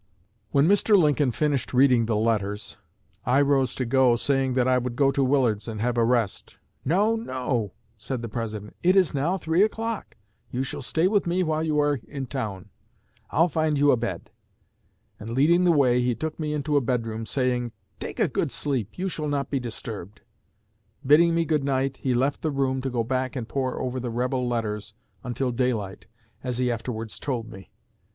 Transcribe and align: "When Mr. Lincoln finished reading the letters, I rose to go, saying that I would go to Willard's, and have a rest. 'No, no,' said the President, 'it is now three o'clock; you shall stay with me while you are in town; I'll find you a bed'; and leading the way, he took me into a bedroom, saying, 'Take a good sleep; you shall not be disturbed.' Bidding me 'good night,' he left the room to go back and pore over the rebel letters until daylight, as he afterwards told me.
"When 0.49 0.67
Mr. 0.67 0.97
Lincoln 0.97 1.31
finished 1.31 1.75
reading 1.75 2.07
the 2.07 2.15
letters, 2.15 2.77
I 3.23 3.39
rose 3.41 3.75
to 3.75 3.85
go, 3.85 4.15
saying 4.15 4.55
that 4.55 4.67
I 4.67 4.79
would 4.79 4.95
go 4.95 5.11
to 5.11 5.23
Willard's, 5.23 5.67
and 5.67 5.79
have 5.79 5.95
a 5.95 6.03
rest. 6.03 6.57
'No, 6.83 7.15
no,' 7.15 7.73
said 7.99 8.23
the 8.23 8.27
President, 8.27 8.75
'it 8.81 8.95
is 8.95 9.13
now 9.13 9.37
three 9.37 9.61
o'clock; 9.61 10.17
you 10.49 10.63
shall 10.63 10.81
stay 10.81 11.07
with 11.07 11.27
me 11.27 11.43
while 11.43 11.61
you 11.63 11.79
are 11.79 11.99
in 12.07 12.25
town; 12.25 12.69
I'll 13.29 13.47
find 13.47 13.77
you 13.77 13.91
a 13.91 13.95
bed'; 13.95 14.31
and 15.19 15.35
leading 15.35 15.65
the 15.65 15.71
way, 15.71 16.01
he 16.01 16.15
took 16.15 16.39
me 16.39 16.51
into 16.51 16.77
a 16.77 16.81
bedroom, 16.81 17.27
saying, 17.27 17.71
'Take 17.99 18.19
a 18.19 18.27
good 18.27 18.51
sleep; 18.51 18.97
you 18.97 19.07
shall 19.07 19.27
not 19.29 19.51
be 19.51 19.59
disturbed.' 19.59 20.21
Bidding 21.05 21.35
me 21.35 21.45
'good 21.45 21.63
night,' 21.63 21.97
he 21.97 22.15
left 22.15 22.41
the 22.41 22.49
room 22.49 22.81
to 22.81 22.89
go 22.89 23.03
back 23.03 23.35
and 23.35 23.47
pore 23.47 23.79
over 23.79 23.99
the 23.99 24.09
rebel 24.09 24.47
letters 24.47 24.95
until 25.23 25.51
daylight, 25.51 26.07
as 26.43 26.57
he 26.57 26.71
afterwards 26.71 27.19
told 27.19 27.51
me. 27.51 27.69